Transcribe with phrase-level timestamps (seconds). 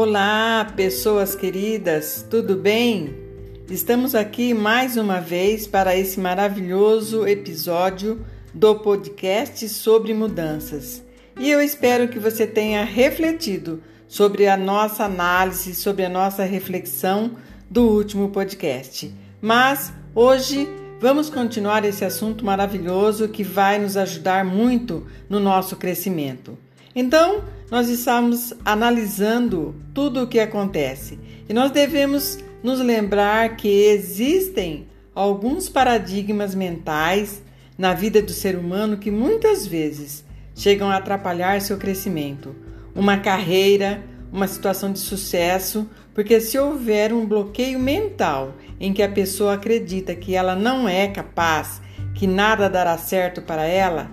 [0.00, 3.16] Olá, pessoas queridas, tudo bem?
[3.68, 8.24] Estamos aqui mais uma vez para esse maravilhoso episódio
[8.54, 11.02] do podcast sobre mudanças.
[11.36, 17.32] E eu espero que você tenha refletido sobre a nossa análise, sobre a nossa reflexão
[17.68, 19.12] do último podcast.
[19.42, 20.68] Mas hoje
[21.00, 26.56] vamos continuar esse assunto maravilhoso que vai nos ajudar muito no nosso crescimento.
[26.94, 31.18] Então, nós estamos analisando tudo o que acontece.
[31.48, 37.42] E nós devemos nos lembrar que existem alguns paradigmas mentais
[37.76, 40.24] na vida do ser humano que muitas vezes
[40.54, 42.54] chegam a atrapalhar seu crescimento,
[42.94, 44.02] uma carreira,
[44.32, 50.14] uma situação de sucesso, porque se houver um bloqueio mental em que a pessoa acredita
[50.14, 51.80] que ela não é capaz,
[52.14, 54.10] que nada dará certo para ela,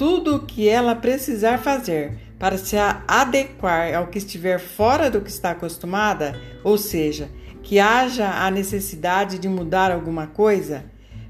[0.00, 2.74] tudo o que ela precisar fazer para se
[3.06, 7.28] adequar ao que estiver fora do que está acostumada, ou seja,
[7.62, 10.86] que haja a necessidade de mudar alguma coisa,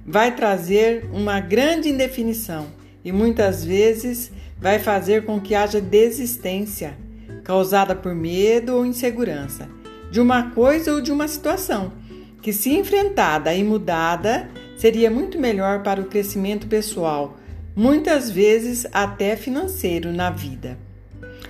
[0.07, 2.69] vai trazer uma grande indefinição
[3.05, 6.97] e muitas vezes vai fazer com que haja desistência,
[7.43, 9.69] causada por medo ou insegurança,
[10.13, 11.93] de uma coisa ou de uma situação,
[12.41, 17.40] que, se enfrentada e mudada, seria muito melhor para o crescimento pessoal,
[17.75, 20.77] muitas vezes até financeiro na vida.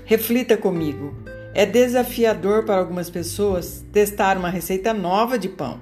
[0.05, 1.15] Reflita comigo.
[1.55, 5.81] É desafiador para algumas pessoas testar uma receita nova de pão,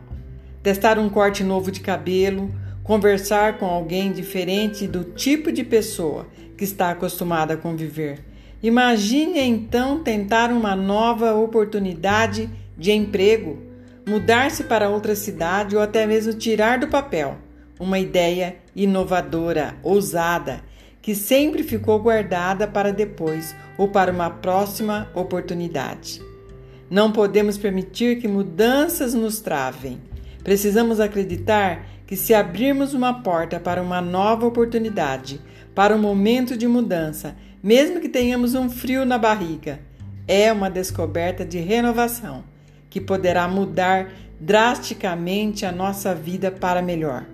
[0.63, 2.51] testar um corte novo de cabelo,
[2.83, 8.25] conversar com alguém diferente do tipo de pessoa que está acostumada a conviver.
[8.63, 13.59] Imagine então tentar uma nova oportunidade de emprego,
[14.07, 17.48] mudar-se para outra cidade ou até mesmo tirar do papel
[17.79, 20.63] uma ideia inovadora, ousada
[21.09, 26.21] que sempre ficou guardada para depois ou para uma próxima oportunidade.
[26.91, 30.03] Não podemos permitir que mudanças nos travem.
[30.45, 35.41] Precisamos acreditar que, se abrirmos uma porta para uma nova oportunidade,
[35.75, 39.81] para um momento de mudança, mesmo que tenhamos um frio na barriga,
[40.27, 42.45] é uma descoberta de renovação
[42.91, 47.25] que poderá mudar drasticamente a nossa vida para melhor.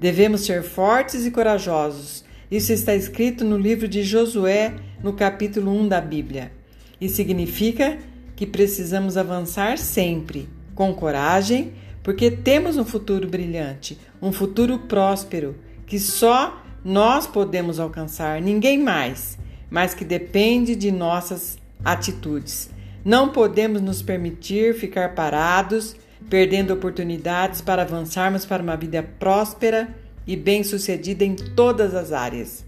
[0.00, 5.88] Devemos ser fortes e corajosos isso está escrito no livro de Josué, no capítulo 1
[5.88, 6.50] da Bíblia.
[6.98, 7.98] E significa
[8.34, 15.98] que precisamos avançar sempre, com coragem, porque temos um futuro brilhante, um futuro próspero, que
[15.98, 19.38] só nós podemos alcançar, ninguém mais,
[19.68, 22.70] mas que depende de nossas atitudes.
[23.04, 25.94] Não podemos nos permitir ficar parados,
[26.28, 29.94] perdendo oportunidades para avançarmos para uma vida próspera
[30.26, 32.64] e bem-sucedida em todas as áreas,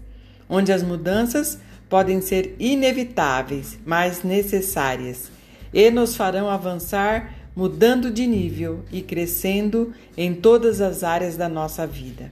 [0.49, 5.29] onde as mudanças podem ser inevitáveis, mas necessárias,
[5.73, 11.85] e nos farão avançar mudando de nível e crescendo em todas as áreas da nossa
[11.85, 12.31] vida.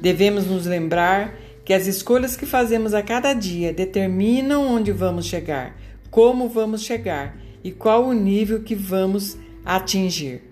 [0.00, 1.34] Devemos nos lembrar
[1.64, 5.74] que as escolhas que fazemos a cada dia determinam onde vamos chegar,
[6.10, 10.42] como vamos chegar e qual o nível que vamos atingir.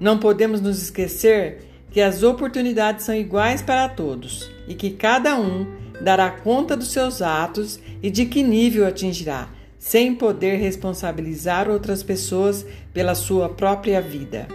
[0.00, 5.66] Não podemos nos esquecer que as oportunidades são iguais para todos e que cada um
[6.00, 9.48] dará conta dos seus atos e de que nível atingirá,
[9.78, 14.46] sem poder responsabilizar outras pessoas pela sua própria vida.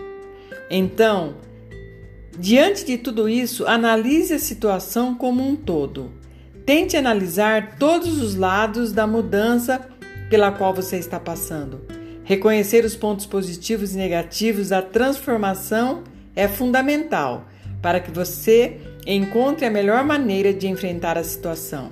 [0.69, 1.35] Então,
[2.37, 6.11] diante de tudo isso, analise a situação como um todo.
[6.65, 9.89] Tente analisar todos os lados da mudança
[10.29, 12.02] pela qual você está passando.
[12.23, 16.03] Reconhecer os pontos positivos e negativos da transformação
[16.35, 17.47] é fundamental
[17.81, 21.91] para que você encontre a melhor maneira de enfrentar a situação.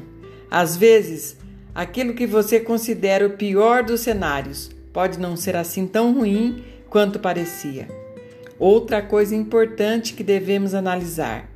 [0.49, 1.37] Às vezes,
[1.75, 7.19] aquilo que você considera o pior dos cenários pode não ser assim tão ruim quanto
[7.19, 7.89] parecia.
[8.57, 11.49] Outra coisa importante que devemos analisar: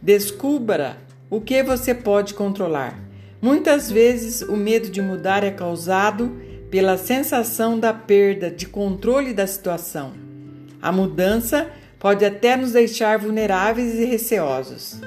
[0.00, 2.98] descubra o que você pode controlar.
[3.42, 6.38] Muitas vezes, o medo de mudar é causado
[6.70, 10.12] pela sensação da perda de controle da situação.
[10.80, 15.00] A mudança pode até nos deixar vulneráveis e receosos.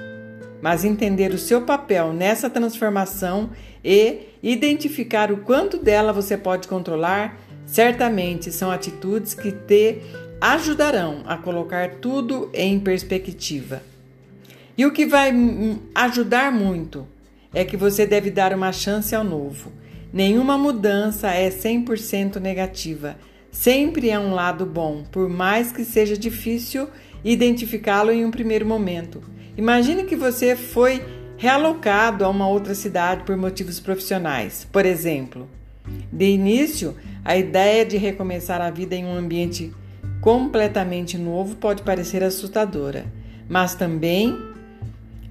[0.62, 3.50] Mas entender o seu papel nessa transformação
[3.84, 10.02] e identificar o quanto dela você pode controlar, certamente são atitudes que te
[10.40, 13.82] ajudarão a colocar tudo em perspectiva.
[14.78, 15.32] E o que vai
[15.96, 17.08] ajudar muito
[17.54, 19.72] é que você deve dar uma chance ao novo.
[20.14, 23.18] Nenhuma mudança é 100% negativa
[23.54, 26.90] Sempre há um lado bom, por mais que seja difícil
[27.24, 29.22] identificá-lo em um primeiro momento.
[29.56, 31.06] Imagine que você foi
[31.38, 35.48] realocado a uma outra cidade por motivos profissionais, por exemplo.
[36.12, 39.72] De início, A ideia de recomeçar a vida em um ambiente
[40.20, 43.06] completamente novo pode parecer assustadora,
[43.48, 44.38] mas também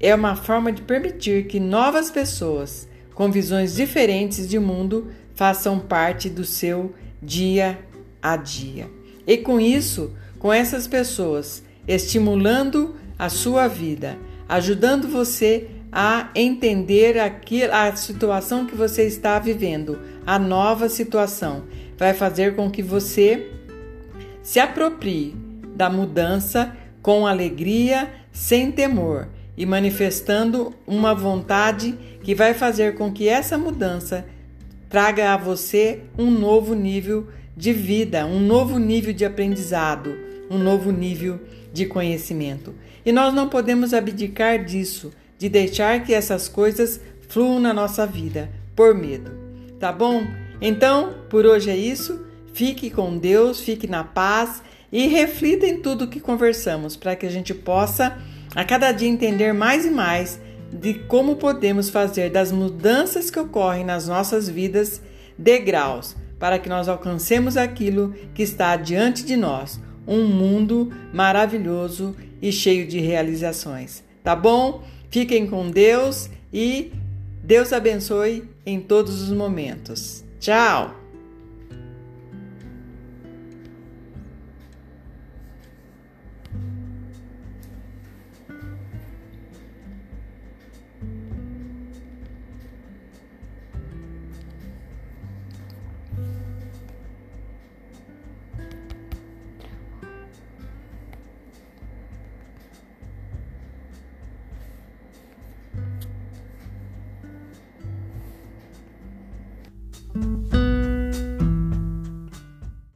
[0.00, 6.28] é uma forma de permitir que novas pessoas com visões diferentes de mundo façam parte
[6.28, 7.78] do seu dia
[8.20, 8.88] a dia.
[9.26, 14.18] E com isso, com essas pessoas, estimulando a sua vida,
[14.48, 21.64] ajudando você a entender a situação que você está vivendo, a nova situação,
[21.98, 23.50] vai fazer com que você
[24.42, 25.36] se aproprie
[25.76, 33.28] da mudança com alegria, sem temor e manifestando uma vontade que vai fazer com que
[33.28, 34.24] essa mudança
[34.88, 40.14] traga a você um novo nível de vida, um novo nível de aprendizado,
[40.50, 41.40] um novo nível
[41.72, 42.74] de conhecimento.
[43.04, 48.50] E nós não podemos abdicar disso, de deixar que essas coisas fluam na nossa vida
[48.76, 49.32] por medo.
[49.78, 50.22] Tá bom?
[50.60, 52.24] Então, por hoje é isso.
[52.52, 54.62] Fique com Deus, fique na paz
[54.92, 58.18] e reflita em tudo que conversamos para que a gente possa
[58.54, 60.40] a cada dia entender mais e mais
[60.72, 65.02] de como podemos fazer das mudanças que ocorrem nas nossas vidas
[65.36, 72.50] degraus para que nós alcancemos aquilo que está diante de nós, um mundo maravilhoso e
[72.50, 74.02] cheio de realizações.
[74.24, 74.82] Tá bom?
[75.08, 76.92] Fiquem com Deus e
[77.44, 80.24] Deus abençoe em todos os momentos.
[80.40, 81.01] Tchau!